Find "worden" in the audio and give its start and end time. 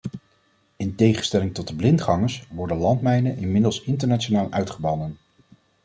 2.51-2.77